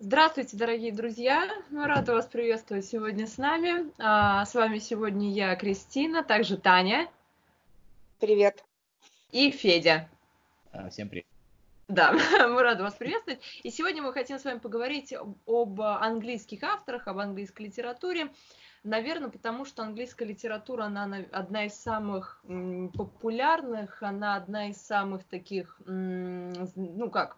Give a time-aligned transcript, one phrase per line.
[0.00, 1.50] Здравствуйте, дорогие друзья!
[1.70, 3.92] Мы рады вас приветствовать сегодня с нами.
[3.98, 7.10] А, с вами сегодня я, Кристина, также Таня.
[8.20, 8.64] Привет.
[9.32, 10.08] И Федя.
[10.70, 11.26] А, всем привет.
[11.88, 12.12] Да,
[12.48, 13.40] мы рады вас приветствовать.
[13.64, 15.12] И сегодня мы хотим с вами поговорить
[15.46, 18.28] об английских авторах, об английской литературе.
[18.84, 22.40] Наверное, потому что английская литература, она одна из самых
[22.94, 27.36] популярных, она одна из самых таких, ну как,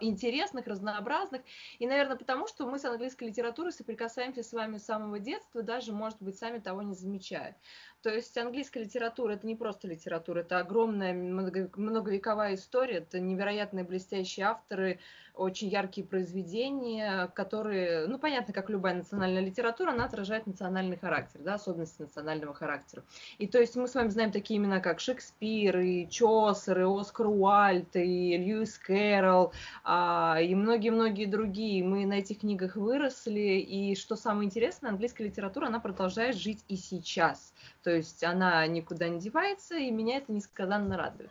[0.00, 1.42] интересных, разнообразных.
[1.78, 5.92] И, наверное, потому что мы с английской литературой соприкасаемся с вами с самого детства, даже,
[5.92, 7.56] может быть, сами того не замечая.
[8.02, 14.46] То есть английская литература это не просто литература, это огромная многовековая история, это невероятные блестящие
[14.46, 15.00] авторы,
[15.34, 21.54] очень яркие произведения, которые, ну, понятно, как любая национальная литература, она отражает национальный характер, да,
[21.54, 23.04] особенности национального характера.
[23.38, 27.26] И то есть мы с вами знаем такие имена, как Шекспир, и Чосер, и Оскар
[27.26, 29.52] Уальд, и Льюис Кэрролл,
[29.84, 31.84] а, и многие-многие другие.
[31.84, 36.76] Мы на этих книгах выросли, и что самое интересное, английская литература, она продолжает жить и
[36.76, 37.52] сейчас.
[37.82, 41.30] То есть она никуда не девается, и меня это несказанно радует.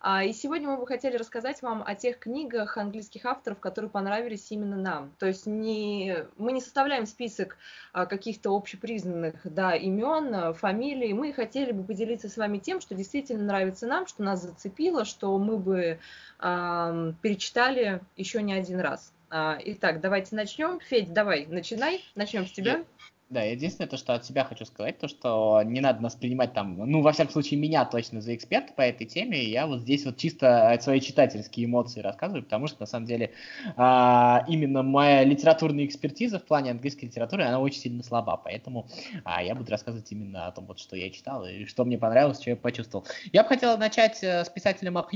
[0.00, 4.50] А, и сегодня мы бы хотели рассказать вам о тех книгах английских авторов, которые понравились
[4.50, 5.12] именно нам.
[5.18, 7.56] То есть не, мы не составляем список
[7.92, 11.12] а, каких-то общепризнанных да, имен, фамилий.
[11.12, 15.36] Мы хотели бы поделиться с вами тем, что действительно нравится нам, что нас зацепило, что
[15.38, 15.98] мы бы
[16.40, 19.12] э, перечитали еще не один раз.
[19.30, 20.80] Итак, давайте начнем.
[20.80, 22.04] Федь, давай, начинай.
[22.14, 22.84] Начнем с тебя.
[23.30, 26.78] Да, единственное, то, что от себя хочу сказать, то, что не надо нас принимать там,
[26.78, 30.16] ну, во всяком случае, меня точно за эксперта по этой теме, я вот здесь вот
[30.16, 33.32] чисто свои читательские эмоции рассказываю, потому что, на самом деле,
[33.76, 38.88] а, именно моя литературная экспертиза в плане английской литературы, она очень сильно слаба, поэтому
[39.24, 42.40] а, я буду рассказывать именно о том, вот, что я читал и что мне понравилось,
[42.40, 43.06] что я почувствовал.
[43.32, 45.12] Я бы хотел начать э, с писателя Мак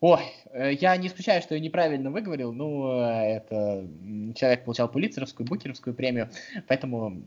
[0.00, 0.20] Ой,
[0.52, 2.52] э, я не исключаю, что я неправильно выговорил.
[2.52, 3.86] Ну, э, это
[4.34, 6.30] человек получал Пулицеровскую, Букеровскую премию,
[6.68, 7.20] поэтому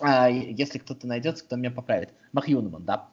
[0.00, 2.10] а, если кто-то найдется, кто меня поправит.
[2.32, 3.08] Махюнман, да.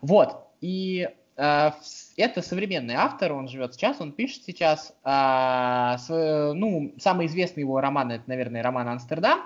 [0.00, 1.74] Вот, и а,
[2.16, 4.94] это современный автор, он живет сейчас, он пишет сейчас.
[5.02, 9.40] А, ну, самый известный его роман, это, наверное, роман «Амстердам».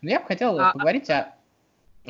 [0.00, 1.34] Но я бы хотел а, поговорить о...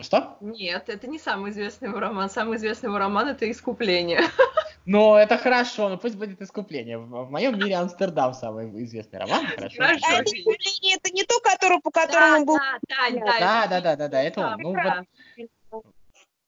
[0.01, 0.37] Что?
[0.41, 2.31] Нет, это не самый известный его роман.
[2.31, 4.21] Самый известный его роман– это «Искупление».
[4.89, 6.97] Но это хорошо, но пусть будет искупление.
[6.97, 9.45] В моем мире Амстердам самый известный роман.
[9.47, 9.83] Хорошо.
[9.83, 10.07] хорошо.
[10.09, 12.57] А искупление это не то, который, по которому да, был.
[12.57, 14.63] Да, да, да, да, да, да, да, это он.
[14.63, 15.85] Ну, вот,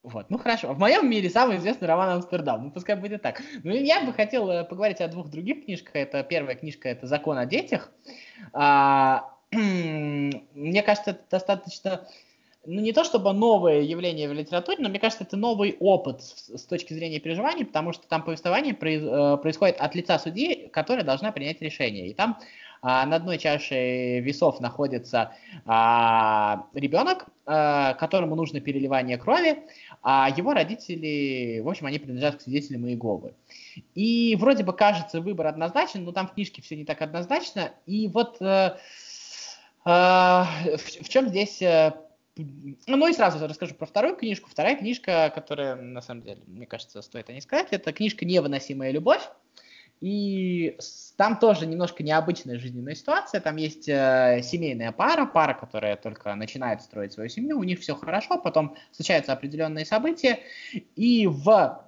[0.02, 0.72] вот, ну хорошо.
[0.72, 2.64] В моем мире самый известный роман Амстердам.
[2.64, 3.42] Ну, пускай будет так.
[3.62, 5.94] Ну, я бы хотел э, поговорить о двух других книжках.
[5.96, 7.92] Это первая книжка это Закон о детях.
[8.54, 12.08] А, мне кажется, это достаточно
[12.66, 16.58] ну, не то чтобы новое явление в литературе, но мне кажется, это новый опыт с,
[16.58, 21.04] с точки зрения переживаний, потому что там повествование произ, э, происходит от лица судьи, которая
[21.04, 22.08] должна принять решение.
[22.08, 22.38] И там
[22.82, 25.34] а, на одной чаше весов находится
[25.66, 29.62] а, ребенок, а, которому нужно переливание крови,
[30.02, 33.34] а его родители, в общем, они принадлежат к свидетелям Иеговы.
[33.94, 37.72] И вроде бы кажется выбор однозначен, но там в книжке все не так однозначно.
[37.86, 38.76] И вот э,
[39.84, 41.62] э, в, в чем здесь
[42.86, 44.48] ну и сразу расскажу про вторую книжку.
[44.50, 48.90] Вторая книжка, которая, на самом деле, мне кажется, стоит о ней сказать, это книжка «Невыносимая
[48.90, 49.22] любовь».
[50.00, 50.78] И
[51.16, 53.40] там тоже немножко необычная жизненная ситуация.
[53.40, 57.94] Там есть э, семейная пара, пара, которая только начинает строить свою семью, у них все
[57.94, 60.40] хорошо, потом случаются определенные события,
[60.96, 61.84] и в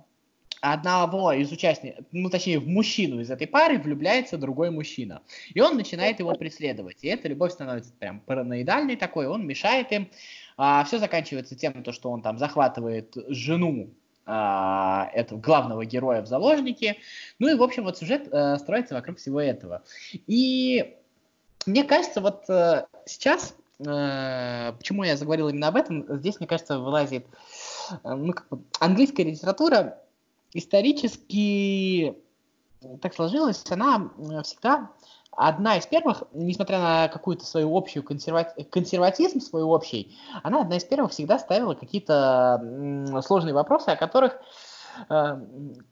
[0.63, 5.23] одного из участников, ну точнее в мужчину из этой пары влюбляется другой мужчина.
[5.55, 6.99] И он начинает его преследовать.
[7.03, 10.09] И эта любовь становится прям параноидальной такой, он мешает им.
[10.57, 13.91] А, все заканчивается тем, то, что он там захватывает жену
[14.25, 16.99] а, этого главного героя в заложники.
[17.39, 19.83] Ну и, в общем, вот сюжет а, строится вокруг всего этого.
[20.27, 20.97] И
[21.67, 23.55] мне кажется, вот а, сейчас,
[23.85, 27.27] а, почему я заговорил именно об этом, здесь, мне кажется, вылазит
[28.05, 29.99] ну, как бы, английская литература
[30.55, 32.17] исторически
[33.01, 34.11] так сложилось, она
[34.43, 34.91] всегда
[35.33, 38.65] одна из первых, несмотря на какую-то свою общую консервати...
[38.65, 44.41] консерватизм, свой общий, она одна из первых всегда ставила какие-то сложные вопросы, о которых,
[45.09, 45.13] э,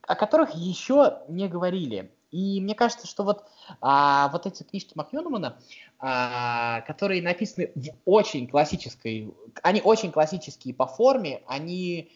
[0.03, 2.13] о которых еще не говорили.
[2.31, 3.45] И мне кажется, что вот,
[3.81, 5.57] а, вот эти книжки Макьюнмана,
[5.99, 12.13] а, которые написаны в очень классической, они очень классические по форме, они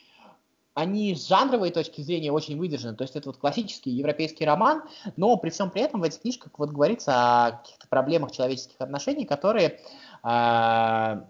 [0.75, 2.97] они с жанровой точки зрения очень выдержаны.
[2.97, 4.83] То есть это вот классический европейский роман,
[5.17, 7.13] но при всем при этом в этих книжках вот говорится
[7.47, 9.81] о каких-то проблемах человеческих отношений, которые,
[10.25, 11.21] э,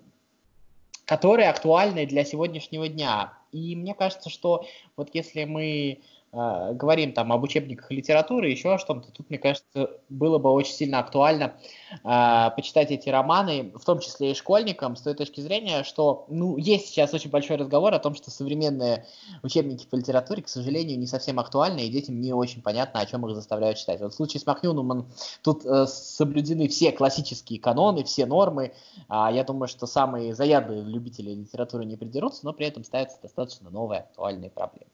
[1.04, 3.34] которые актуальны для сегодняшнего дня.
[3.52, 4.64] И мне кажется, что
[4.96, 6.00] вот если мы
[6.34, 10.74] э, говорим там об учебниках литературы, еще о что-то, тут, мне кажется, было бы очень
[10.74, 11.54] сильно актуально
[12.02, 16.56] э, почитать эти романы, в том числе и школьникам, с той точки зрения, что, ну,
[16.56, 19.06] есть сейчас очень большой разговор о том, что современные
[19.42, 23.26] учебники по литературе, к сожалению, не совсем актуальны, и детям не очень понятно, о чем
[23.26, 24.00] их заставляют читать.
[24.00, 25.08] Вот в случае с Макнюнумом
[25.42, 28.72] тут э, соблюдены все классические каноны, все нормы.
[29.08, 33.70] А я думаю, что самые заядлые любители литературы не придерутся, но при этом ставятся достаточно
[33.70, 34.90] новые актуальные проблемы.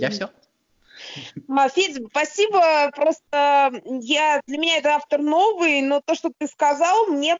[0.00, 0.30] Я все.
[1.74, 2.90] Федя, спасибо.
[2.94, 7.38] Просто я для меня это автор новый, но то, что ты сказал, мне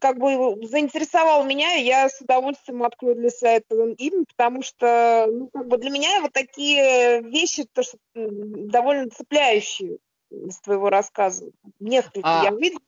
[0.00, 5.26] как бы заинтересовал меня, и я с удовольствием открою для себя это имя, потому что
[5.30, 9.98] ну, как бы для меня вот такие вещи то, что довольно цепляющие
[10.30, 11.50] из твоего рассказа.
[11.80, 12.44] Несколько а...
[12.44, 12.82] я видела.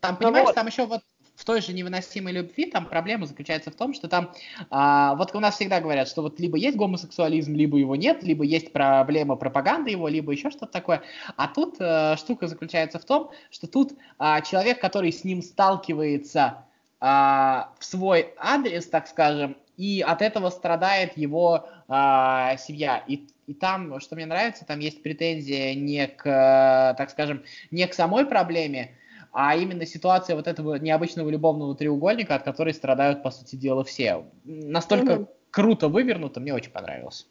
[0.00, 0.54] Там, понимаешь, вот.
[0.54, 1.02] там еще вот
[1.44, 4.32] в той же невыносимой любви там проблема заключается в том, что там,
[4.70, 8.44] а, вот у нас всегда говорят, что вот либо есть гомосексуализм, либо его нет, либо
[8.44, 11.02] есть проблема пропаганды его, либо еще что-то такое.
[11.36, 16.64] А тут а, штука заключается в том, что тут а, человек, который с ним сталкивается
[16.98, 23.04] а, в свой адрес, так скажем, и от этого страдает его а, семья.
[23.06, 27.92] И, и там, что мне нравится, там есть претензия не к, так скажем, не к
[27.92, 28.92] самой проблеме,
[29.34, 34.26] а именно ситуация вот этого необычного любовного треугольника, от которой страдают, по сути дела, все.
[34.44, 35.28] Настолько mm-hmm.
[35.50, 37.26] круто вывернуто, мне очень понравилось.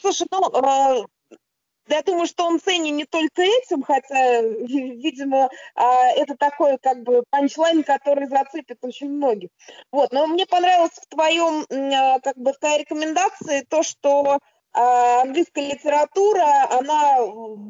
[0.00, 1.04] Слушай, ну, э,
[1.88, 5.82] я думаю, что он ценен не только этим, хотя, видимо, э,
[6.16, 9.50] это такой как бы панчлайн, который зацепит очень многих.
[9.90, 14.38] Вот, но мне понравилось в твоем, э, как бы в твоей рекомендации то, что а
[14.72, 17.16] английская литература, она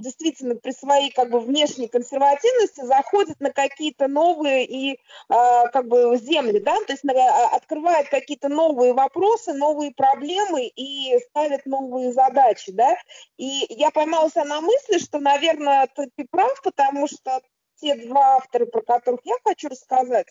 [0.01, 4.99] действительно при своей как бы внешней консервативности заходит на какие-то новые и
[5.29, 11.19] а, как бы земли, да, то есть а, открывает какие-то новые вопросы, новые проблемы и
[11.31, 12.97] ставит новые задачи, да.
[13.39, 17.41] И я поймалась на мысли, что, наверное, ты, прав, потому что
[17.81, 20.27] те два автора, про которых я хочу рассказать,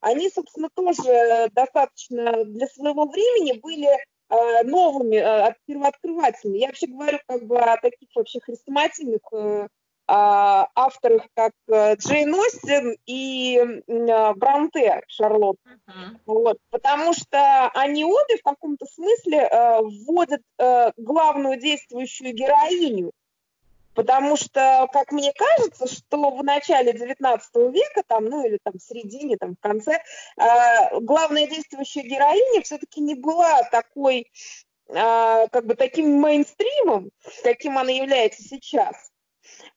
[0.00, 4.11] они, собственно, тоже достаточно для своего времени были Э,
[4.64, 6.58] новыми э, первооткрывателями.
[6.58, 9.68] Я вообще говорю как бы о таких вообще хрестоматийных э,
[10.08, 13.60] а, авторах, как Джейн Остин и
[14.36, 15.58] Бранте Шарлотт.
[15.64, 16.18] Uh-huh.
[16.26, 19.48] Вот, потому что они обе в каком-то смысле
[20.04, 20.42] вводят
[20.96, 23.12] главную действующую героиню
[23.94, 27.40] Потому что, как мне кажется, что в начале XIX
[27.72, 30.02] века, там, ну или там в середине, там в конце,
[30.38, 34.30] э, главная действующая героиня все-таки не была такой,
[34.88, 37.10] э, как бы таким мейнстримом,
[37.42, 39.12] каким она является сейчас.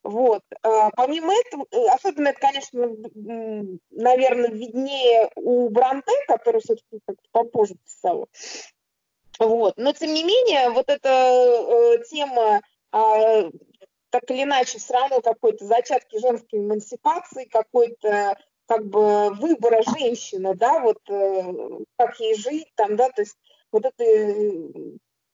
[0.03, 0.43] Вот.
[0.61, 2.87] А, помимо этого, э, особенно это, конечно,
[3.91, 7.01] наверное, виднее у Бранте, который все-таки
[7.31, 8.29] попозже писал.
[9.39, 9.73] Вот.
[9.77, 12.61] Но, тем не менее, вот эта э, тема
[12.91, 13.49] а,
[14.15, 20.79] так или иначе все равно какой-то зачатки женской эмансипации, какой-то как бы выбора женщины, да,
[20.79, 23.35] вот э, как ей жить там, да, то есть
[23.73, 24.03] вот это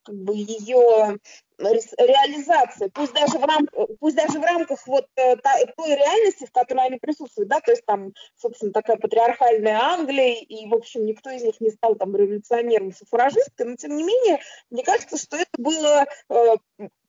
[0.01, 1.19] как бы ее
[1.62, 3.68] реализация, пусть даже в, рам,
[4.00, 7.86] пусть даже в рамках вот э, той реальности, в которой они присутствуют, да, то есть
[7.86, 12.94] там, собственно, такая патриархальная Англия, и, в общем, никто из них не стал там революционером,
[12.94, 16.56] суфражисткой, но, тем не менее, мне кажется, что это было, э,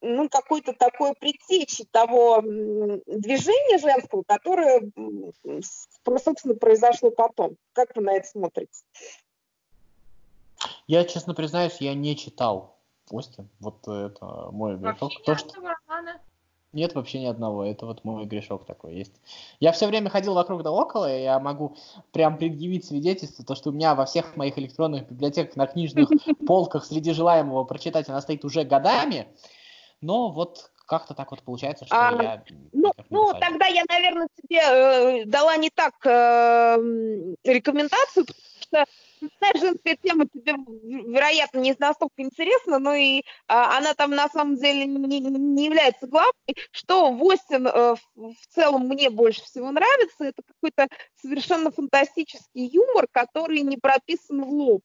[0.01, 4.83] ну, какой-то такой предтечи того движения женского, которое,
[6.23, 7.57] собственно, произошло потом.
[7.73, 8.83] Как вы на это смотрите?
[10.87, 13.49] Я, честно признаюсь, я не читал Остин.
[13.61, 15.13] Вот это мой грешок.
[15.25, 15.55] То, что...
[16.73, 17.65] Нет вообще ни одного.
[17.65, 19.13] Это вот мой грешок такой есть.
[19.61, 21.77] Я все время ходил вокруг да около, и я могу
[22.13, 26.09] прям предъявить свидетельство, то, что у меня во всех моих электронных библиотеках на книжных
[26.47, 29.29] полках среди желаемого прочитать она стоит уже годами.
[30.01, 32.45] Но вот как-то так вот получается, что а, я...
[32.73, 36.77] Ну, ну тогда я, наверное, тебе э, дала не так э,
[37.45, 38.85] рекомендацию, потому что
[39.39, 44.57] знаешь, женская тема тебе, вероятно, не настолько интересна, но и а, она там на самом
[44.57, 46.33] деле не, не является главной.
[46.71, 50.89] Что в Остин а, в, целом мне больше всего нравится, это какой-то
[51.21, 54.83] совершенно фантастический юмор, который не прописан в лоб.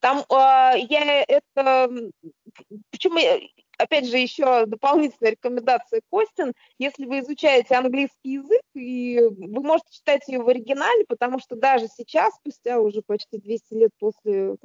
[0.00, 1.90] Там а, я это...
[2.90, 3.18] Почему
[3.80, 10.28] опять же, еще дополнительная рекомендация Костин, если вы изучаете английский язык, и вы можете читать
[10.28, 14.56] ее в оригинале, потому что даже сейчас, спустя уже почти 200 лет после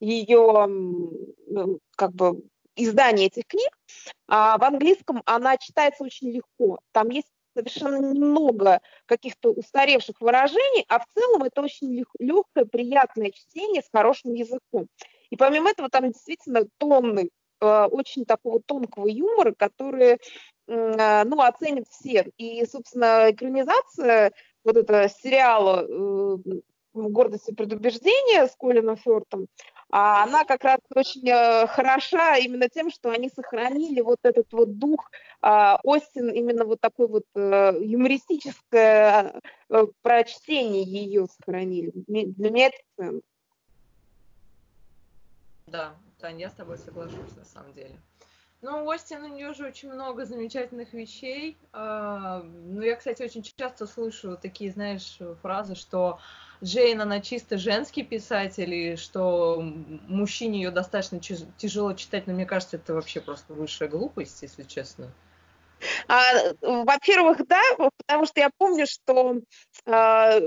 [0.00, 2.42] ее ну, как бы
[2.76, 3.70] издания этих книг,
[4.28, 6.78] а в английском она читается очень легко.
[6.92, 13.82] Там есть совершенно немного каких-то устаревших выражений, а в целом это очень легкое, приятное чтение
[13.82, 14.88] с хорошим языком.
[15.30, 17.28] И помимо этого там действительно тонны
[17.62, 20.18] очень такого тонкого юмора, который,
[20.66, 22.26] э, ну, оценят все.
[22.36, 24.32] И, собственно, экранизация
[24.64, 26.36] вот этого сериала э,
[26.94, 29.48] «Гордость и предубеждение» с Колином Фёртом,
[29.94, 34.78] а она как раз очень э, хороша именно тем, что они сохранили вот этот вот
[34.78, 35.10] дух
[35.42, 41.92] э, Остин, именно вот такой вот э, юмористическое э, прочтение ее сохранили.
[41.94, 43.20] Для меня это ценно.
[45.66, 47.98] Да, Таня, я с тобой соглашусь на самом деле.
[48.62, 51.58] Ну, у Остина у нее же очень много замечательных вещей.
[51.72, 56.20] А, ну, я, кстати, очень часто слышу такие, знаешь, фразы, что
[56.62, 62.76] Джейн, она чисто женский писатель, и что мужчине ее достаточно тяжело читать, но мне кажется,
[62.76, 65.10] это вообще просто высшая глупость, если честно.
[66.06, 67.62] А, во-первых, да,
[68.06, 69.40] потому что я помню, что
[69.86, 70.38] а,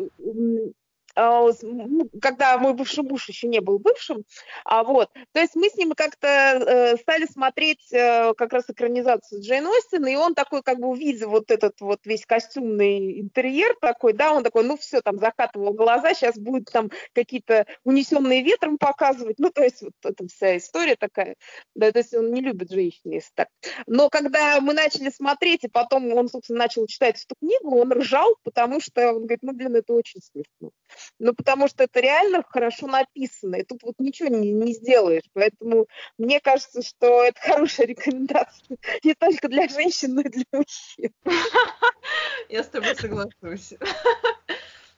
[1.15, 4.25] когда мой бывший муж еще не был бывшим,
[4.65, 9.41] а вот, то есть мы с ним как-то э, стали смотреть э, как раз экранизацию
[9.41, 14.13] Джейн Остин, и он такой, как бы увидел вот этот вот весь костюмный интерьер такой,
[14.13, 19.39] да, он такой, ну все, там закатывал глаза, сейчас будет там какие-то унесенные ветром показывать,
[19.39, 21.35] ну то есть вот эта вся история такая,
[21.75, 23.47] да, то есть он не любит женщин, если так.
[23.87, 28.35] Но когда мы начали смотреть, и потом он, собственно, начал читать эту книгу, он ржал,
[28.43, 30.71] потому что он говорит, ну, блин, это очень смешно
[31.19, 35.23] ну, потому что это реально хорошо написано, и тут вот ничего не, не сделаешь.
[35.33, 41.11] Поэтому мне кажется, что это хорошая рекомендация не только для женщин, но и для мужчин.
[42.49, 43.73] Я с тобой соглашусь.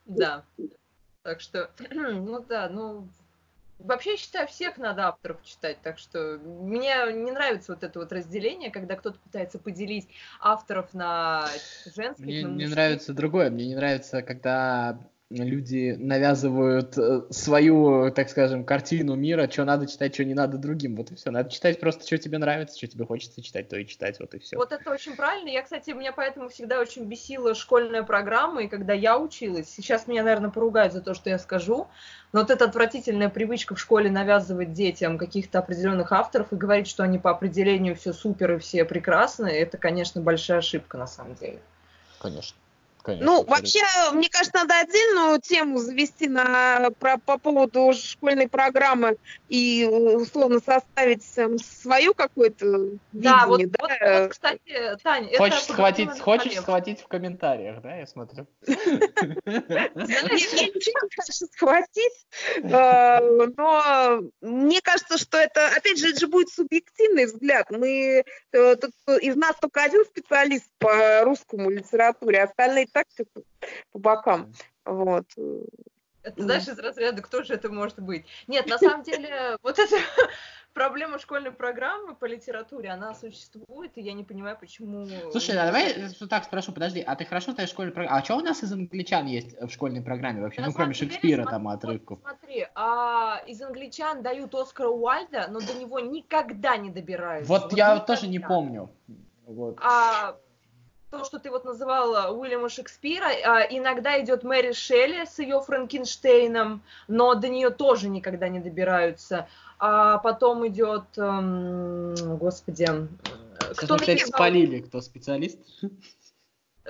[0.05, 0.45] Да.
[1.21, 3.09] Так что, ну да, ну,
[3.79, 8.11] Вообще, я считаю, всех надо авторов читать, так что мне не нравится вот это вот
[8.11, 10.07] разделение, когда кто-то пытается поделить
[10.39, 11.47] авторов на
[11.95, 14.97] женских, Мне на не нравится другое, мне не нравится, когда
[15.29, 20.95] люди навязывают э, свою, так скажем, картину мира, что надо читать, что не надо другим.
[20.95, 21.31] Вот и все.
[21.31, 24.39] Надо читать просто, что тебе нравится, что тебе хочется читать, то и читать, вот и
[24.39, 24.55] все.
[24.55, 25.49] Вот это очень правильно.
[25.49, 30.23] Я, кстати, меня поэтому всегда очень бесила школьная программа, и когда я училась, сейчас меня,
[30.23, 31.87] наверное, поругают за то, что я скажу,
[32.31, 37.03] но вот эта отвратительная привычка в школе навязывать детям каких-то определенных авторов и говорить, что
[37.03, 41.59] они по определению все супер и все прекрасные, это, конечно, большая ошибка на самом деле.
[42.19, 42.57] Конечно.
[43.07, 43.79] Конечно, ну, вообще,
[44.11, 49.15] мне кажется, надо отдельную тему завести на, про, по поводу школьной программы
[49.47, 52.65] и, условно, составить um, свою какую-то
[53.13, 53.47] да, видение.
[53.47, 55.37] Вот, да, вот, вот, кстати, Таня...
[55.37, 58.45] Хочешь, схватить, хочешь схватить в комментариях, да, я смотрю?
[58.67, 58.75] Я
[60.23, 63.19] ничего не хочу схватить, э,
[63.55, 67.67] но мне кажется, что это, опять же, это же будет субъективный взгляд.
[67.69, 68.75] Мы, э,
[69.21, 73.27] из нас только один специалист по русскому литературе, остальные так
[73.91, 74.53] по бокам.
[74.85, 75.25] Вот.
[76.23, 78.25] Это, знаешь, из разряда, кто же это может быть?
[78.47, 79.95] Нет, на самом деле, вот эта
[80.73, 85.07] проблема школьной программы по литературе, она существует, и я не понимаю, почему...
[85.31, 85.95] Слушай, а давай
[86.29, 88.19] так спрошу, подожди, а ты хорошо знаешь школьную программу?
[88.19, 90.59] А что у нас из англичан есть в школьной программе вообще?
[90.59, 92.19] На ну, кроме Шекспира деле, там отрывков.
[92.21, 97.47] Смотри, а из англичан дают Оскара Уальда, но до него никогда не добираются.
[97.47, 98.15] Вот, вот я никогда.
[98.15, 98.89] тоже не помню.
[99.45, 99.77] Вот.
[99.81, 100.35] А
[101.09, 106.81] то, что ты вот называла Уильяма Шекспира, а, иногда идет Мэри Шелли с ее Франкенштейном,
[107.07, 109.47] но до нее тоже никогда не добираются.
[109.79, 112.87] А потом идет, эм, господи,
[113.77, 115.59] кто опять спалили, кто специалист?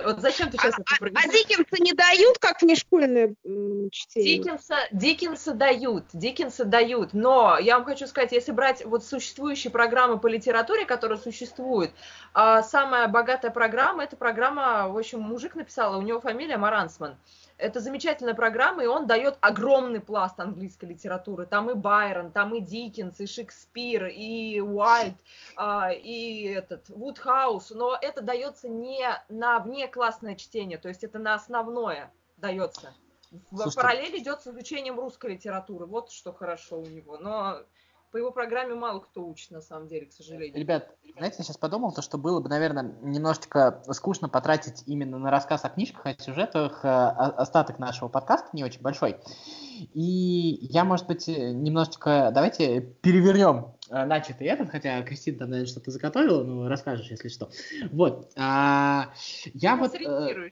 [0.04, 3.34] Вот зачем ты сейчас а, это А, а Диккенса не дают, как внешкольное
[3.90, 4.38] чтение?
[4.38, 10.18] Диккенса, Диккенса дают, Диккенса дают, но я вам хочу сказать, если брать вот существующие программы
[10.18, 11.90] по литературе, которые существуют,
[12.32, 17.16] а самая богатая программа, это программа, в общем, мужик написал, у него фамилия Марансман.
[17.58, 21.44] Это замечательная программа, и он дает огромный пласт английской литературы.
[21.44, 25.14] Там и Байрон, там и Диккенс, и Шекспир, и Уайт,
[25.56, 27.72] а, и этот Вудхаус.
[27.72, 32.94] Но это дается не на внеклассное чтение, то есть это на основное дается.
[33.50, 35.86] В параллель идет с изучением русской литературы.
[35.86, 37.18] Вот что хорошо у него.
[37.18, 37.62] Но
[38.10, 40.58] по его программе мало кто учит, на самом деле, к сожалению.
[40.58, 45.30] Ребят, знаете, я сейчас подумал, то, что было бы, наверное, немножечко скучно потратить именно на
[45.30, 49.16] рассказ о книжках, о сюжетах, э, остаток нашего подкаста не очень большой.
[49.94, 55.90] И я, может быть, немножечко, давайте перевернем э, начатый этот, хотя Кристина там, наверное, что-то
[55.90, 57.50] заготовила, но расскажешь, если что.
[57.92, 58.32] Вот.
[58.36, 59.12] А,
[59.54, 59.94] я вот...
[59.94, 60.50] Э,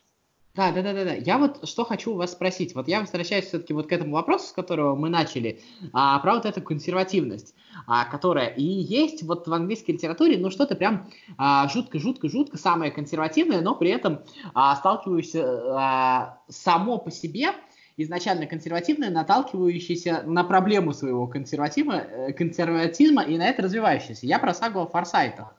[0.56, 1.14] да, да, да, да, да.
[1.14, 2.74] Я вот что хочу у вас спросить.
[2.74, 5.60] Вот я возвращаюсь все-таки вот к этому вопросу, с которого мы начали,
[5.92, 7.54] а, про вот эту консервативность,
[7.86, 13.60] а, которая и есть вот в английской литературе, ну что-то прям а, жутко-жутко-жутко самое консервативное,
[13.60, 14.20] но при этом
[14.54, 17.52] а, сталкиваюсь а, само по себе
[17.96, 24.26] изначально консервативное, наталкивающееся на проблему своего консерватизма, э, консерватизма и на это развивающееся.
[24.26, 25.54] Я про сагу о форсайтах.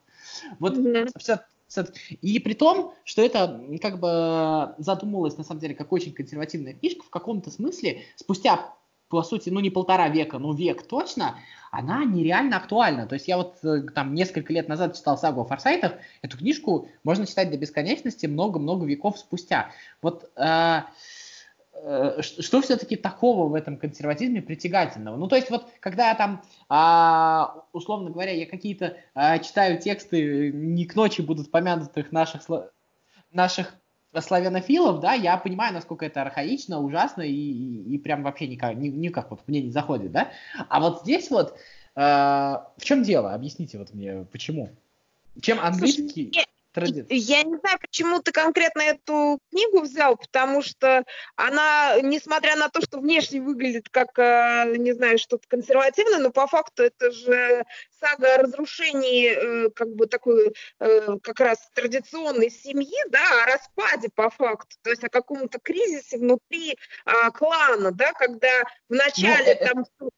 [0.59, 1.09] Вот mm-hmm.
[1.17, 1.39] все,
[2.21, 7.03] и при том, что это как бы задумывалось на самом деле как очень консервативная книжка,
[7.03, 8.73] в каком-то смысле спустя
[9.09, 11.37] по сути, ну не полтора века, но век точно,
[11.71, 13.07] она нереально актуальна.
[13.07, 16.89] То есть я вот э, там несколько лет назад читал сагу о форсайтах, эту книжку
[17.05, 19.71] можно читать до бесконечности много-много веков спустя.
[20.01, 20.81] Вот э, Э,
[22.21, 25.15] что все-таки такого в этом консерватизме притягательного?
[25.15, 30.51] Ну, то есть вот, когда я там, а, условно говоря, я какие-то а, читаю тексты,
[30.51, 32.41] не к ночи будут помянутых наших,
[33.31, 33.75] наших
[34.19, 38.89] славянофилов, да, я понимаю, насколько это архаично, ужасно и, и, и прям вообще никак, ни,
[38.89, 40.31] никак вот мне не заходит, да.
[40.69, 41.57] А вот здесь вот,
[41.95, 43.33] э, в чем дело?
[43.33, 44.69] Объясните вот мне, почему?
[45.41, 46.31] Чем английский...
[46.33, 46.47] Слушай,
[47.09, 51.03] я не знаю, почему ты конкретно эту книгу взял, потому что
[51.35, 56.47] она, несмотря на то, что внешне выглядит как, э, не знаю, что-то консервативное, но по
[56.47, 57.63] факту это же
[57.99, 64.09] сага о разрушении э, как бы такой э, как раз традиционной семьи, да, о распаде
[64.13, 70.09] по факту, то есть о каком-то кризисе внутри а, клана, да, когда вначале ну, там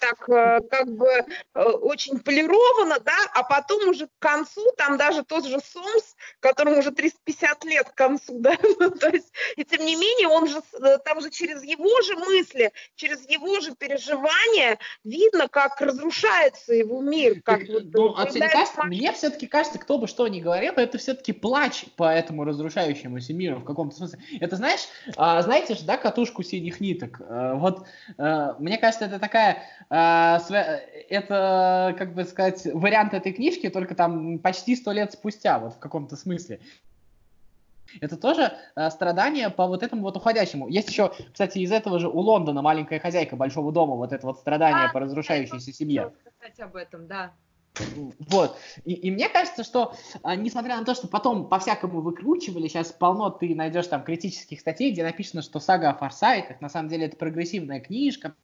[0.00, 5.22] так э, как бы э, очень полировано, да, а потом уже к концу, там даже
[5.22, 9.84] тот же Сомс, которому уже 350 лет к концу, да, ну, то есть, и тем
[9.84, 14.78] не менее, он же, э, там же через его же мысли, через его же переживания
[15.04, 17.42] видно, как разрушается его мир.
[17.42, 20.98] Как вот, ну, а тебе кажется, мне все-таки кажется, кто бы что ни говорил, это
[20.98, 24.18] все-таки плач по этому разрушающемуся миру в каком-то смысле.
[24.40, 24.80] Это знаешь,
[25.16, 27.20] а, знаете же, да, катушку синих ниток?
[27.28, 34.76] Вот, мне кажется, это такая это, как бы сказать, вариант этой книжки, только там почти
[34.76, 36.60] сто лет спустя, вот в каком-то смысле.
[38.00, 40.68] Это тоже э, страдание по вот этому вот уходящему.
[40.68, 44.38] Есть еще, кстати, из этого же у Лондона маленькая хозяйка большого дома, вот это вот
[44.38, 46.12] страдание а, по разрушающейся семье.
[46.36, 47.32] Сказать об этом, да.
[48.28, 48.56] Вот.
[48.84, 53.30] И, и мне кажется, что, а, несмотря на то, что потом по-всякому выкручивали, сейчас полно
[53.30, 57.16] ты найдешь там критических статей, где написано, что сага о форсайтах, на самом деле это
[57.16, 58.34] прогрессивная книжка,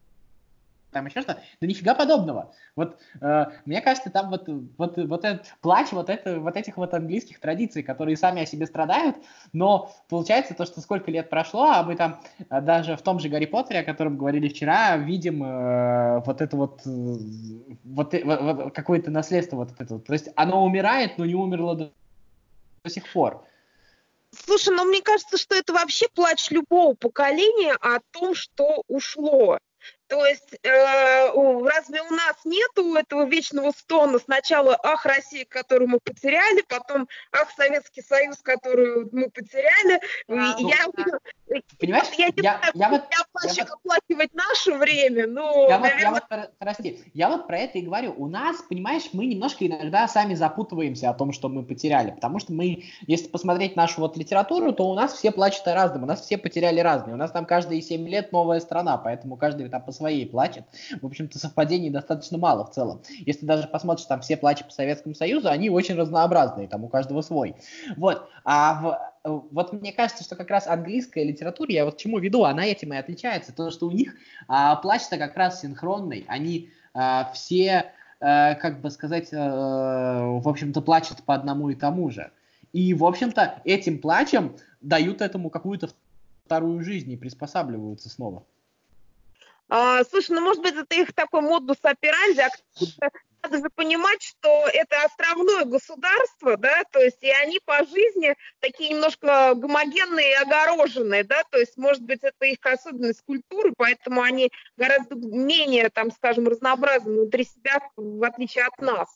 [0.93, 1.43] там еще что-то.
[1.61, 2.53] Да нифига подобного.
[2.75, 6.95] Вот э, мне кажется, там вот, вот, вот этот плач вот, это, вот этих вот
[6.95, 9.17] английских традиций, которые сами о себе страдают,
[9.53, 13.29] но получается то, что сколько лет прошло, а мы там э, даже в том же
[13.29, 17.17] Гарри Поттере, о котором говорили вчера, видим э, вот это вот, э,
[17.85, 20.07] вот, э, вот, какое-то наследство вот это вот.
[20.07, 21.93] То есть оно умирает, но не умерло до,
[22.85, 23.45] до сих пор.
[24.45, 29.59] Слушай, ну мне кажется, что это вообще плач любого поколения о том, что ушло.
[30.09, 34.19] То есть э, разве у нас нету этого вечного стона?
[34.19, 40.01] Сначала «Ах, Россия, которую мы потеряли», потом «Ах, Советский Союз, которую мы потеряли».
[40.29, 41.61] А, я, да.
[41.79, 42.07] Понимаешь?
[42.17, 46.11] Я, не я, знаю, я, вот, я плачу вот, оплакивать наше время, но, я наверное...
[46.11, 48.15] Вот, я вот, прости, я вот про это и говорю.
[48.17, 52.53] У нас, понимаешь, мы немножко иногда сами запутываемся о том, что мы потеряли, потому что
[52.53, 56.21] мы, если посмотреть нашу вот литературу, то у нас все плачут о разном, у нас
[56.21, 57.15] все потеряли разные.
[57.15, 60.65] У нас там каждые 7 лет новая страна, поэтому каждый там своей плачет.
[61.01, 63.03] В общем-то, совпадений достаточно мало в целом.
[63.25, 67.23] Если даже посмотришь там все плачи по Советскому Союзу, они очень разнообразные, там у каждого
[67.23, 67.57] свой.
[67.97, 68.29] Вот.
[68.45, 72.65] А в, вот мне кажется, что как раз английская литература, я вот чему веду, она
[72.65, 73.53] этим и отличается.
[73.53, 74.15] То, что у них
[74.49, 76.25] а, плач-то как раз синхронный.
[76.29, 82.11] Они а, все, а, как бы сказать, а, в общем-то, плачут по одному и тому
[82.11, 82.31] же.
[82.73, 85.89] И, в общем-то, этим плачем дают этому какую-то
[86.45, 88.45] вторую жизнь и приспосабливаются снова.
[89.69, 92.51] А, слушай, ну, может быть, это их такой модус операнди, а
[93.43, 98.91] надо же понимать, что это островное государство, да, то есть и они по жизни такие
[98.91, 104.51] немножко гомогенные и огороженные, да, то есть, может быть, это их особенность культуры, поэтому они
[104.77, 109.09] гораздо менее, там, скажем, разнообразны внутри себя, в отличие от нас.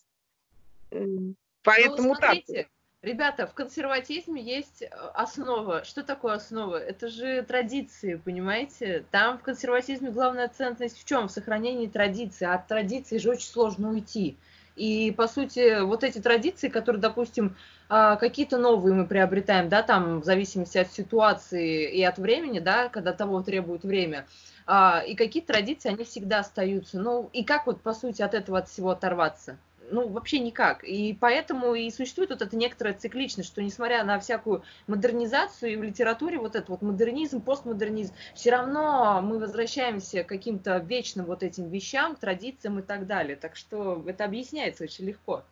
[1.63, 2.73] Поэтому ну, смотрите, так.
[3.03, 5.85] Ребята, в консерватизме есть э, основа.
[5.85, 6.77] Что такое основа?
[6.77, 9.07] Это же традиции, понимаете?
[9.11, 11.29] Там в консерватизме главная ценность в чем?
[11.29, 12.47] В сохранении традиций.
[12.47, 14.37] А от традиций же очень сложно уйти.
[14.77, 17.57] И, по сути, вот эти традиции, которые, допустим,
[17.89, 22.91] а, какие-то новые мы приобретаем, да, там, в зависимости от ситуации и от времени, да,
[22.91, 24.27] когда того требует время,
[24.67, 27.01] а, и какие традиции, они всегда остаются.
[27.01, 29.57] Ну, и как вот, по сути, от этого от всего оторваться?
[29.91, 30.85] Ну, вообще никак.
[30.85, 35.83] И поэтому и существует вот эта некоторая цикличность, что несмотря на всякую модернизацию и в
[35.83, 41.69] литературе вот этот вот модернизм, постмодернизм, все равно мы возвращаемся к каким-то вечным вот этим
[41.69, 43.37] вещам, традициям и так далее.
[43.37, 45.45] Так что это объясняется очень легко.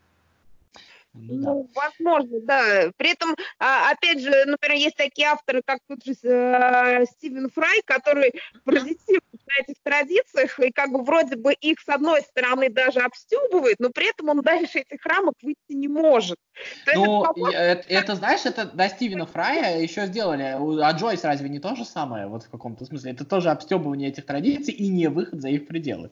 [1.21, 1.81] Ну, ну да.
[1.81, 2.93] возможно, да.
[2.97, 7.83] При этом, а, опять же, например, есть такие авторы, как тот же э, Стивен Фрай,
[7.85, 8.33] который
[8.65, 13.77] паразитирует на этих традициях и как бы вроде бы их с одной стороны даже обстебывает,
[13.79, 16.39] но при этом он дальше этих рамок выйти не может.
[16.85, 20.57] То ну, это, это, это, знаешь, это до Стивена Фрая еще сделали.
[20.83, 23.13] А Джойс разве не то же самое, вот в каком-то смысле?
[23.13, 26.11] Это тоже обстебывание этих традиций и не выход за их пределы.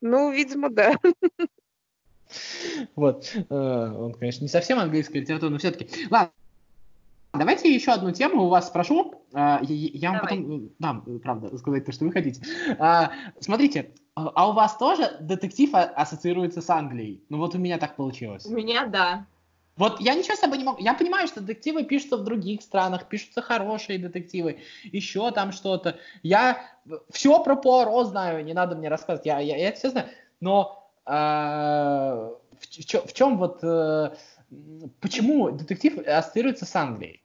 [0.00, 0.94] Ну, видимо, да.
[2.96, 3.32] Вот.
[3.48, 5.88] Э, он, конечно, не совсем английская литература, но все-таки.
[6.10, 6.32] Ладно.
[7.34, 9.22] Давайте еще одну тему у вас спрошу.
[9.32, 10.38] Э, я вам Давай.
[10.38, 12.42] потом дам, правда, сказать то, что вы хотите.
[12.78, 13.08] Э,
[13.40, 17.22] смотрите, а у вас тоже детектив ассоциируется с Англией?
[17.28, 18.46] Ну вот у меня так получилось.
[18.46, 19.26] У меня да.
[19.76, 20.82] Вот я ничего с собой не могу.
[20.82, 25.98] Я понимаю, что детективы пишутся в других странах, пишутся хорошие детективы, еще там что-то.
[26.24, 26.60] Я
[27.12, 30.08] все про Пуаро знаю, не надо мне рассказывать, я, я, я это все знаю.
[30.40, 33.60] Но в, в, в чем вот...
[33.62, 34.14] Э,
[35.00, 37.22] почему детектив ассоциируется с Англией?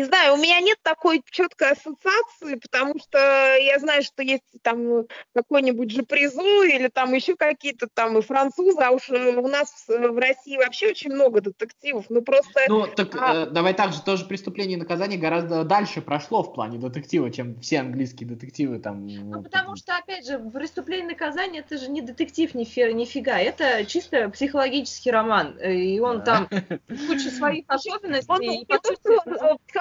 [0.00, 3.18] Не знаю, у меня нет такой четкой ассоциации, потому что
[3.58, 8.80] я знаю, что есть там какой-нибудь же призу или там еще какие-то там и французы,
[8.80, 12.06] а уж э, у нас в России вообще очень много детективов.
[12.08, 12.62] Ну просто.
[12.68, 13.42] Ну так а...
[13.42, 17.60] э, давай так же тоже преступление и наказание гораздо дальше прошло в плане детектива, чем
[17.60, 19.06] все английские детективы там.
[19.06, 23.38] Ну потому что опять же преступление и наказание это же не детектив ни фи, нифига,
[23.38, 26.48] это чисто психологический роман, и он там
[26.88, 28.32] куча своих особенностей.
[28.32, 28.64] Он, и,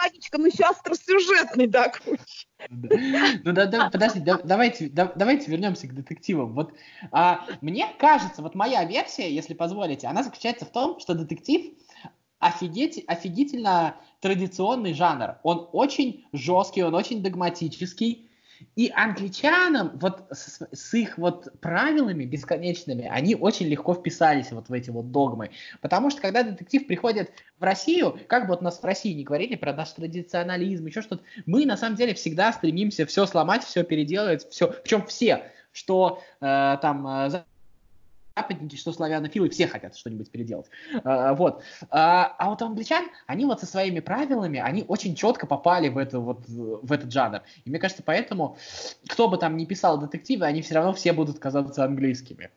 [0.09, 1.91] психологическом, еще остросюжетный, да,
[2.69, 6.53] Ну да, да, подожди, да, давайте, да, давайте вернемся к детективам.
[6.53, 6.73] Вот
[7.11, 11.73] а, мне кажется, вот моя версия, если позволите, она заключается в том, что детектив
[12.39, 15.39] офигительно традиционный жанр.
[15.43, 18.28] Он очень жесткий, он очень догматический,
[18.75, 24.73] и англичанам вот с, с их вот правилами бесконечными, они очень легко вписались вот в
[24.73, 25.51] эти вот догмы.
[25.81, 29.55] Потому что когда детектив приходит в Россию, как бы вот нас в России не говорили
[29.55, 34.47] про наш традиционализм, еще что-то, мы на самом деле всегда стремимся все сломать, все переделать,
[34.49, 37.43] все, причем все, что э, там э,
[38.35, 40.67] западники, что славянофилы, все хотят что-нибудь переделать.
[41.03, 41.63] А, вот.
[41.89, 46.19] А, а вот англичан, они вот со своими правилами, они очень четко попали в, это,
[46.19, 47.41] вот, в этот жанр.
[47.65, 48.57] И мне кажется, поэтому,
[49.07, 52.49] кто бы там ни писал детективы, они все равно все будут казаться английскими.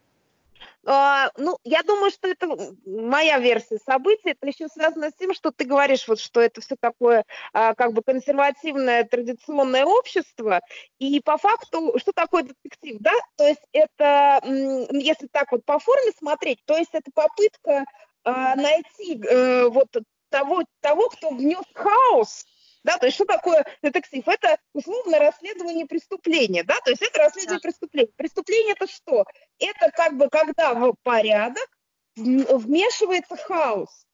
[0.84, 2.48] А, ну, я думаю, что это
[2.84, 4.30] моя версия событий.
[4.30, 7.92] Это еще связано с тем, что ты говоришь, вот, что это все такое а, как
[7.92, 10.60] бы консервативное традиционное общество.
[10.98, 13.12] И по факту, что такое детектив, да?
[13.36, 17.84] То есть это, если так вот по форме смотреть, то есть это попытка
[18.24, 19.88] а, найти э, вот
[20.30, 22.44] того, того, кто внес хаос
[22.84, 24.26] да, то есть что такое детектив?
[24.26, 27.68] Это условно расследование преступления, да, то есть это расследование да.
[27.68, 28.12] преступления.
[28.16, 29.24] Преступление это что?
[29.58, 31.68] Это как бы когда в порядок
[32.16, 34.06] вмешивается хаос.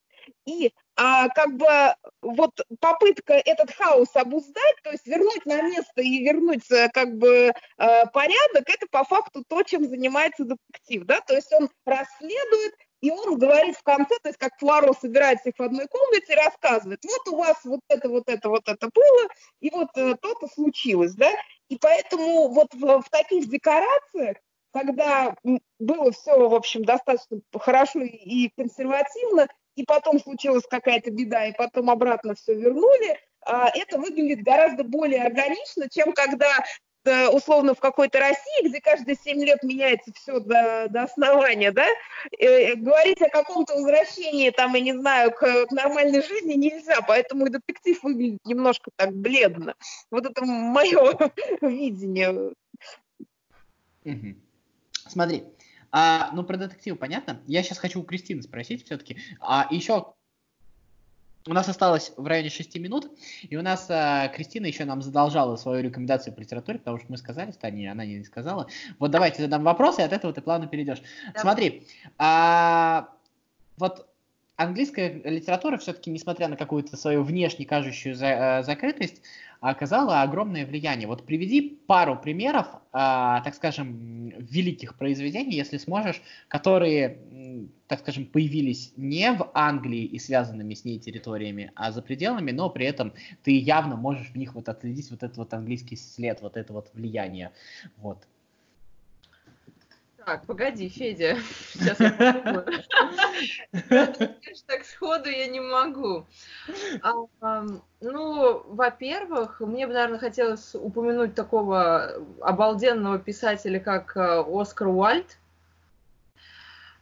[0.44, 1.66] И а, как бы
[2.22, 7.52] вот попытка этот хаос обуздать, то есть вернуть на место и вернуть э, как бы
[7.52, 7.52] э,
[8.12, 13.38] порядок, это по факту то, чем занимается детектив, да, то есть он расследует и он
[13.38, 17.32] говорит в конце, то есть как Флоро собирает всех в одной комнате и рассказывает, вот
[17.32, 19.28] у вас вот это, вот это, вот это было,
[19.60, 21.30] и вот э, то-то случилось, да.
[21.68, 24.38] И поэтому вот в, в таких декорациях,
[24.72, 25.36] когда
[25.78, 31.90] было все, в общем, достаточно хорошо и консервативно, и потом случилась какая-то беда, и потом
[31.90, 36.52] обратно все вернули, а, это выглядит гораздо более органично, чем когда
[37.30, 41.86] условно в какой-то России, где каждые 7 лет меняется все до, до основания, да,
[42.38, 47.46] э, говорить о каком-то возвращении, там, я не знаю, к, к нормальной жизни нельзя, поэтому
[47.46, 49.74] и детектив выглядит немножко так бледно.
[50.10, 51.16] Вот это мое
[51.60, 52.54] видение.
[55.06, 55.44] Смотри,
[55.90, 57.40] а, ну про детектив понятно.
[57.46, 59.18] Я сейчас хочу у Кристины спросить все-таки.
[59.40, 60.14] А еще
[61.46, 63.10] у нас осталось в районе 6 минут,
[63.42, 67.16] и у нас а, Кристина еще нам задолжала свою рекомендацию по литературе, потому что мы
[67.16, 68.68] сказали, Таня, она не сказала.
[68.98, 71.02] Вот давайте задам вопрос, и от этого ты плавно перейдешь.
[71.34, 71.40] Да.
[71.40, 71.86] Смотри,
[72.18, 73.08] а,
[73.76, 74.07] вот
[74.58, 79.22] английская литература все-таки, несмотря на какую-то свою внешне кажущую за, а, закрытость,
[79.60, 81.06] оказала огромное влияние.
[81.08, 87.18] Вот приведи пару примеров, а, так скажем, великих произведений, если сможешь, которые,
[87.86, 92.68] так скажем, появились не в Англии и связанными с ней территориями, а за пределами, но
[92.68, 96.56] при этом ты явно можешь в них вот отследить вот этот вот английский след, вот
[96.56, 97.52] это вот влияние.
[97.96, 98.26] Вот.
[100.28, 101.38] Так, погоди, Федя.
[101.72, 102.66] Сейчас я попробую.
[104.66, 106.26] Так сходу я не могу.
[107.40, 107.64] А,
[108.02, 112.12] ну, во-первых, мне бы, наверное, хотелось упомянуть такого
[112.42, 115.38] обалденного писателя, как э, Оскар Уальд.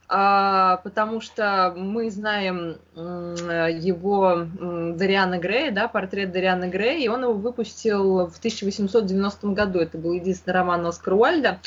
[0.07, 4.47] а, потому что мы знаем его
[4.95, 9.79] Дариана Грея, да, портрет Дариана Грея, и он его выпустил в 1890 году.
[9.79, 11.59] Это был единственный роман Оскара Уальда.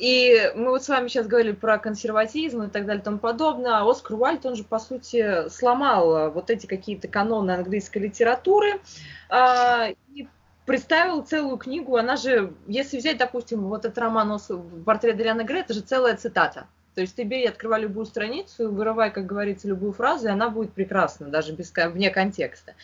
[0.00, 3.72] И мы вот с вами сейчас говорили про консерватизм и так далее и тому подобное.
[3.72, 8.80] А Оскар Уальд, он же, по сути, сломал вот эти какие-то каноны английской литературы
[9.28, 10.26] а, и
[10.64, 11.96] представил целую книгу.
[11.96, 14.40] Она же, если взять, допустим, вот этот роман
[14.86, 16.66] «Портрет Дариана Грея», это же целая цитата.
[16.94, 20.72] То есть ты бери, открывай любую страницу, вырывай, как говорится, любую фразу, и она будет
[20.72, 22.74] прекрасна, даже без, вне контекста.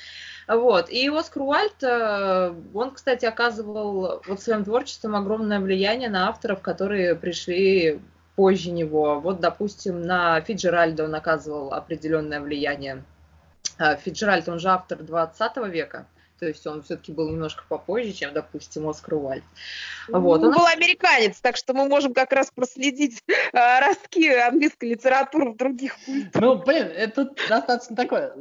[0.47, 0.89] Вот.
[0.91, 7.17] И Оскар Уальд, э, он, кстати, оказывал вот своим творчеством огромное влияние на авторов, которые
[7.17, 8.01] пришли
[8.37, 9.19] позже него.
[9.21, 13.03] Вот, допустим, на Фиджеральда он оказывал определенное влияние.
[13.79, 16.07] Э, Фиджеральд, он же автор 20 века,
[16.39, 19.45] то есть он все-таки был немножко попозже, чем, допустим, Оскар Уальд.
[20.09, 20.43] Вот.
[20.45, 25.57] Он был американец, так что мы можем как раз проследить э, ростки английской литературы в
[25.57, 26.41] других культурах.
[26.41, 28.33] Ну, блин, это достаточно такое...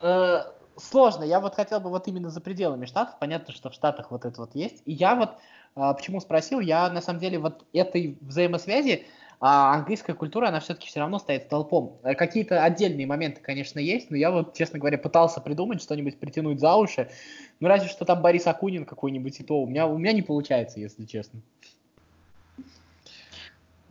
[0.00, 0.42] Э,
[0.82, 1.24] сложно.
[1.24, 3.16] Я вот хотел бы вот именно за пределами Штатов.
[3.18, 4.82] Понятно, что в Штатах вот это вот есть.
[4.84, 5.30] И я вот
[5.76, 9.06] э, почему спросил, я на самом деле вот этой взаимосвязи
[9.44, 11.98] а английская культура, она все-таки все равно стоит столпом.
[12.04, 16.60] Э, какие-то отдельные моменты, конечно, есть, но я вот, честно говоря, пытался придумать что-нибудь, притянуть
[16.60, 17.10] за уши.
[17.58, 19.60] Ну, разве что там Борис Акунин какой-нибудь и то.
[19.60, 21.40] У меня, у меня не получается, если честно.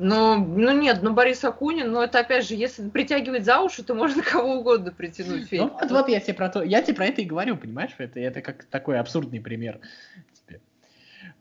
[0.03, 3.93] Ну, ну нет, ну Борис Акунин, ну это опять же, если притягивать за уши, то
[3.93, 5.47] можно кого угодно притянуть.
[5.47, 5.61] Федь.
[5.61, 7.91] Ну вот, вот я тебе про то, я тебе про это и говорю, понимаешь?
[7.99, 9.79] Это, это как такой абсурдный пример.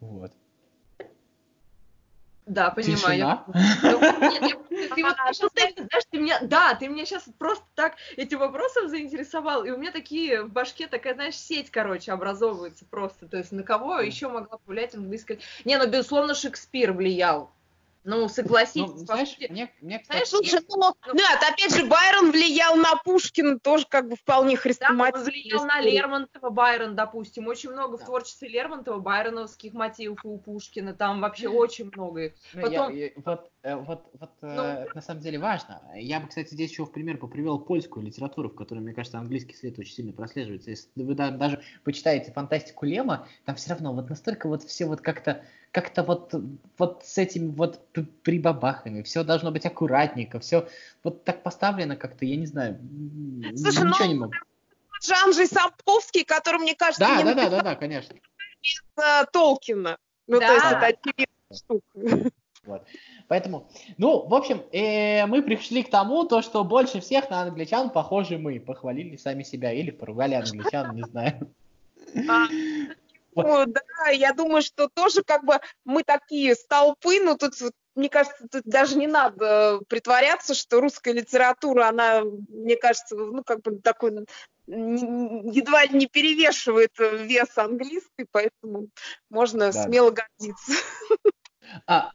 [0.01, 0.33] Вот.
[2.45, 3.45] Да, понимаю.
[6.13, 10.53] меня, да, ты меня сейчас просто так этим вопросом заинтересовал, и у меня такие в
[10.53, 13.27] башке такая, знаешь, сеть, короче, образовывается просто.
[13.27, 15.39] То есть на кого еще могла повлиять английская...
[15.65, 17.53] Не, ну, безусловно, Шекспир влиял.
[18.03, 18.77] Ну, согласись.
[18.77, 23.85] Ну, знаешь, мне, мне знаешь, слушай, ну, нет, опять же, Байрон влиял на Пушкина, тоже
[23.89, 25.13] как бы вполне хрестоматийно.
[25.13, 27.47] Да, он влиял на Лермонтова, Байрон, допустим.
[27.47, 28.05] Очень много да.
[28.05, 30.95] в творчестве Лермонтова, байроновских мотивов у Пушкина.
[30.95, 32.33] Там вообще очень много.
[32.55, 32.95] Ну, Потом...
[32.95, 35.83] я, я, вот, э, вот, вот э, ну, это на самом деле важно.
[35.95, 39.55] Я бы, кстати, здесь еще в пример привел польскую литературу, в которой, мне кажется, английский
[39.55, 40.71] след очень сильно прослеживается.
[40.71, 45.45] Если вы даже почитаете фантастику Лема, там все равно вот настолько вот все вот как-то
[45.73, 46.35] как-то вот,
[46.79, 47.81] вот с этим вот
[48.23, 50.69] прибабахами, все должно быть аккуратненько, все
[51.05, 52.79] вот так поставлено как-то, я не знаю,
[53.57, 54.33] Слушай, ничего ну, не могу.
[55.03, 58.15] Жан же Сапковский, который, мне кажется, да, да, да, да, да, конечно.
[58.63, 58.83] Без
[59.33, 59.97] Толкина.
[60.27, 60.47] Ну, да.
[60.47, 62.31] то есть это очевидная штука.
[62.67, 62.87] Вот.
[63.27, 67.89] Поэтому, ну, в общем, э, мы пришли к тому, то, что больше всех на англичан
[67.89, 68.61] похожи мы.
[68.61, 71.51] Похвалили сами себя или поругали англичан, не знаю.
[73.35, 77.55] Ну, да, я думаю, что тоже как бы мы такие столпы, но тут
[77.95, 83.63] мне кажется, тут даже не надо притворяться, что русская литература, она, мне кажется, ну, как
[83.63, 84.27] бы такой
[84.67, 88.89] едва ли не перевешивает вес английской, поэтому
[89.29, 89.85] можно да.
[89.85, 90.73] смело гордиться.
[91.87, 92.13] А,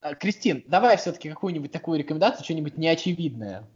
[0.00, 3.66] а, Кристин, давай все-таки какую-нибудь такую рекомендацию, что-нибудь неочевидное.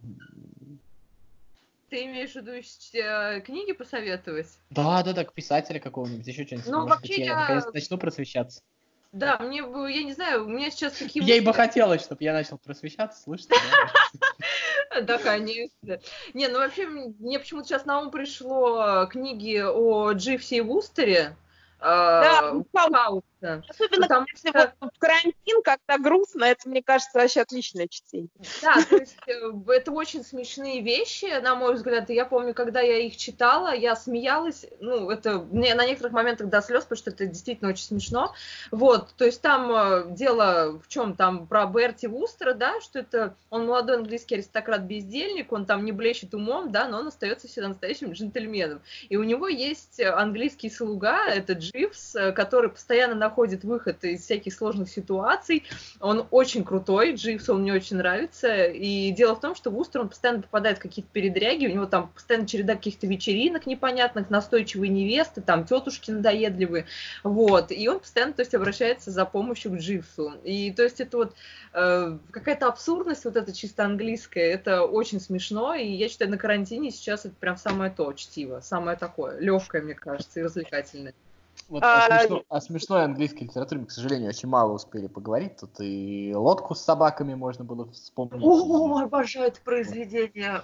[1.89, 4.47] Ты имеешь в виду э, книги посоветовать?
[4.69, 6.69] Да, да, да, к писателя какого-нибудь, еще что-нибудь.
[6.69, 8.61] Ну, Может вообще быть, я, я наконец начну просвещаться.
[9.11, 11.25] Да, мне, я не знаю, у меня сейчас такие...
[11.25, 13.55] Ей бы хотелось, чтобы я начал просвещаться, слышите?
[15.01, 15.99] Да, конечно.
[16.35, 21.35] Не, ну вообще, мне почему-то сейчас на ум пришло книги о Дживсе и Вустере.
[21.79, 22.53] Да,
[23.39, 23.63] Пауса.
[23.67, 24.73] Особенно Потому если что...
[24.79, 28.29] вот в карантин, когда грустно, это, мне кажется, вообще отличное чтение.
[28.61, 32.09] Да, то есть э, это очень смешные вещи, на мой взгляд.
[32.09, 36.47] И я помню, когда я их читала, я смеялась, ну, это мне на некоторых моментах
[36.47, 38.33] до слез, потому что это действительно очень смешно.
[38.71, 43.35] Вот, то есть там э, дело в чем там про Берти Вустера, да, что это
[43.49, 48.11] он молодой английский аристократ-бездельник, он там не блещет умом, да, но он остается всегда настоящим
[48.11, 48.81] джентльменом.
[49.09, 54.53] И у него есть английский слуга, это Дживс, э, который постоянно находит выход из всяких
[54.53, 55.63] сложных ситуаций.
[55.99, 58.65] Он очень крутой, Дживс, он мне очень нравится.
[58.65, 62.09] И дело в том, что Вустер, он постоянно попадает в какие-то передряги, у него там
[62.09, 66.85] постоянно череда каких-то вечеринок непонятных, настойчивые невесты, там тетушки надоедливые,
[67.23, 67.71] вот.
[67.71, 70.33] И он постоянно, то есть, обращается за помощью к Дживсу.
[70.43, 71.35] И, то есть, это вот
[71.73, 76.89] э, какая-то абсурдность вот эта чисто английская, это очень смешно, и я считаю, на карантине
[76.89, 81.13] сейчас это прям самое то чтиво, самое такое, легкое, мне кажется, и развлекательное.
[81.69, 85.57] Вот а, о, смешно, о смешной английской литературе мы, к сожалению, очень мало успели поговорить.
[85.57, 88.41] Тут и лодку с собаками можно было вспомнить.
[88.43, 90.61] О, обожаю это произведение.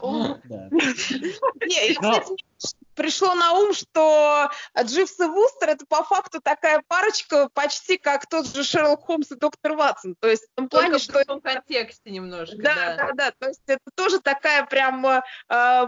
[2.95, 8.47] Пришло на ум, что Дживс и Вустер это по факту такая парочка почти как тот
[8.47, 10.15] же Шерлок Холмс и доктор Ватсон.
[10.19, 11.19] То есть в том плане, что...
[11.19, 12.75] в том контексте немножко, да.
[12.75, 13.31] Да, да, да.
[13.37, 15.21] То есть это тоже такая прям э,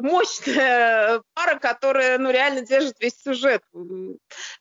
[0.01, 3.63] мощная пара, которая, ну, реально держит весь сюжет.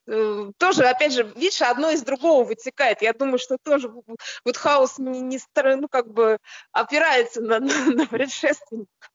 [0.07, 3.03] Э, тоже, опять же, видишь, одно из другого вытекает.
[3.03, 3.91] Я думаю, что тоже
[4.45, 5.39] вот хаос не, не
[5.77, 6.39] ну, как бы
[6.73, 9.11] опирается на, на, на предшественников.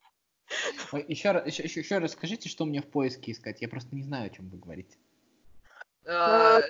[1.08, 3.62] Еще, еще, еще, еще раз скажите, что мне в поиске искать.
[3.62, 4.96] Я просто не знаю, о чем вы говорите.
[6.06, 6.60] А,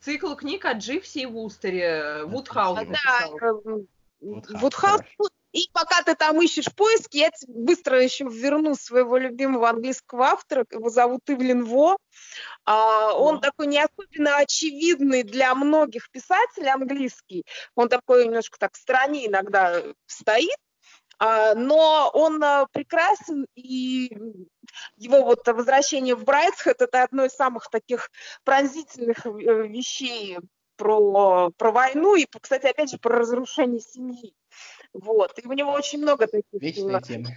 [0.00, 2.24] цикл книг о Дживсе и Вустере.
[2.24, 2.80] Вудхаус.
[2.86, 3.28] Да,
[4.20, 5.02] Вудхаус.
[5.52, 10.90] И пока ты там ищешь поиски, я быстро еще верну своего любимого английского автора, его
[10.90, 11.96] зовут Ивлин Во.
[12.64, 17.44] А, он такой не особенно очевидный для многих писателей английский.
[17.74, 20.56] Он такой немножко так в стороне иногда стоит,
[21.20, 24.16] но он а, прекрасен, и
[24.96, 28.10] его вот возвращение в Брайтсхед– это одно из самых таких
[28.44, 29.30] пронзительных э,
[29.68, 30.38] вещей
[30.76, 34.32] про, про войну и, кстати, опять же, про разрушение семьи.
[34.94, 35.38] Вот.
[35.38, 36.44] И у него очень много таких...
[36.52, 37.28] Вечная тема.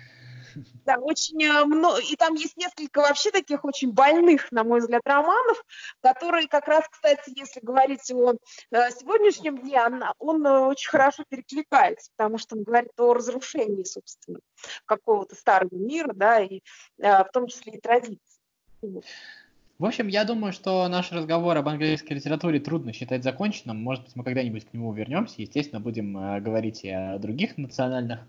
[0.86, 2.00] Да, очень э, много.
[2.00, 5.64] И там есть несколько вообще таких очень больных, на мой взгляд, романов,
[6.02, 11.24] которые как раз, кстати, если говорить о э, сегодняшнем дне, он, он э, очень хорошо
[11.28, 14.40] перекликается, потому что он говорит о разрушении, собственно,
[14.86, 16.62] какого-то старого мира, да, и
[16.98, 18.20] в том числе и традиций.
[19.84, 23.84] В общем, я думаю, что наш разговор об английской литературе трудно считать законченным.
[23.84, 25.42] Может быть, мы когда-нибудь к нему вернемся.
[25.42, 28.22] Естественно, будем э, говорить и о других национальных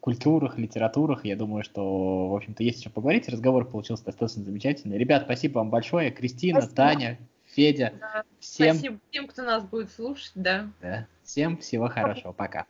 [0.00, 1.24] культурах, литературах.
[1.24, 3.26] Я думаю, что, в общем-то, есть о чем поговорить.
[3.26, 4.98] Разговор получился достаточно замечательный.
[4.98, 6.10] Ребят, спасибо вам большое.
[6.10, 6.76] Кристина, спасибо.
[6.76, 7.94] Таня, Федя.
[7.98, 8.24] Да.
[8.38, 8.74] Всем...
[8.74, 10.68] Спасибо тем, кто нас будет слушать, да.
[10.82, 11.06] да.
[11.22, 12.32] Всем всего хорошего.
[12.32, 12.66] Пока.